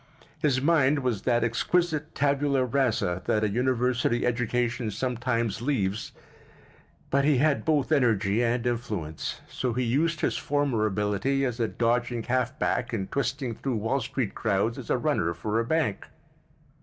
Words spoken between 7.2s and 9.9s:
he had both energy and influence, so he